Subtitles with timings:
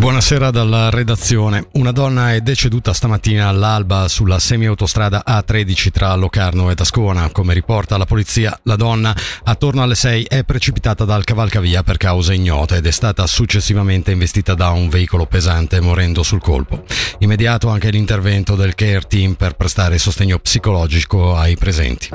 [0.00, 1.68] Buonasera dalla redazione.
[1.72, 7.28] Una donna è deceduta stamattina all'alba sulla semiautostrada A13 tra Locarno ed Ascona.
[7.30, 12.32] Come riporta la polizia, la donna attorno alle 6 è precipitata dal cavalcavia per cause
[12.32, 16.82] ignote ed è stata successivamente investita da un veicolo pesante morendo sul colpo.
[17.18, 22.08] Immediato anche l'intervento del care team per prestare sostegno psicologico ai presenti.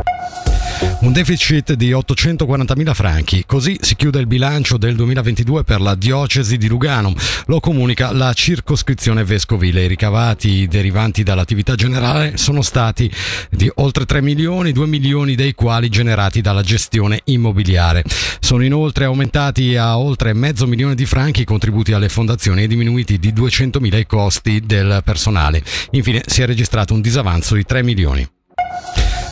[1.05, 6.57] Un deficit di 840.000 franchi, così si chiude il bilancio del 2022 per la diocesi
[6.57, 7.13] di Lugano.
[7.45, 9.83] Lo comunica la circoscrizione vescovile.
[9.83, 13.09] I ricavati derivanti dall'attività generale sono stati
[13.51, 18.03] di oltre 3 milioni, 2 milioni dei quali generati dalla gestione immobiliare.
[18.39, 23.19] Sono inoltre aumentati a oltre mezzo milione di franchi i contributi alle fondazioni e diminuiti
[23.19, 25.63] di 200.000 i costi del personale.
[25.91, 28.34] Infine si è registrato un disavanzo di 3 milioni.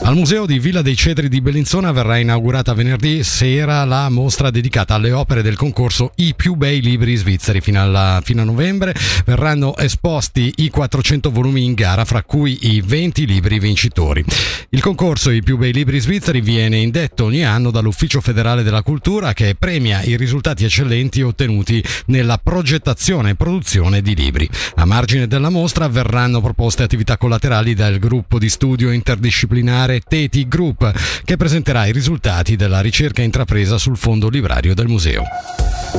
[0.06, 4.96] Al Museo di Villa dei Cedri di Bellinzona verrà inaugurata venerdì sera la mostra dedicata
[4.96, 7.62] alle opere del concorso I più bei libri svizzeri.
[7.62, 8.94] Fino, alla, fino a novembre
[9.24, 14.26] verranno esposti i 400 volumi in gara, fra cui i 20 libri vincitori.
[14.72, 19.32] Il concorso I più bei libri svizzeri viene indetto ogni anno dall'Ufficio federale della cultura
[19.32, 24.50] che premia i risultati eccellenti ottenuti nella progettazione e produzione di libri.
[24.76, 30.48] A margine della mostra verranno proposte attività collaterali dal gruppo di studio interdisciplinare particolare Teti
[30.48, 30.92] Group,
[31.24, 35.24] che presenterà i risultati della ricerca intrapresa sul fondo librario del museo.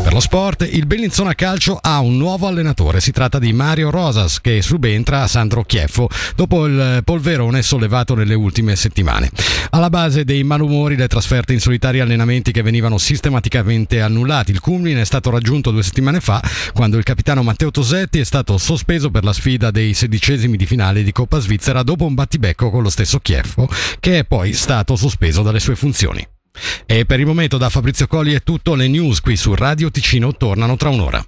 [0.02, 3.00] Per lo sport, il Bellinzona Calcio ha un nuovo allenatore.
[3.00, 8.34] Si tratta di Mario Rosas che subentra a Sandro Chieffo dopo il polverone sollevato nelle
[8.34, 9.30] ultime settimane.
[9.70, 14.50] Alla base dei malumori le trasferte in solitari allenamenti che venivano sistematicamente annullati.
[14.50, 18.58] Il culmine è stato raggiunto due settimane fa quando il capitano Matteo Tosetti è stato
[18.58, 22.82] sospeso per la sfida dei sedicesimi di finale di Coppa Svizzera dopo un battibecco con
[22.82, 23.68] lo stesso Chieffo
[24.00, 26.26] che è poi stato sospeso dalle sue funzioni.
[26.86, 30.34] E per il momento da Fabrizio Colli è tutto, le news qui su Radio Ticino
[30.36, 31.24] tornano tra un'ora.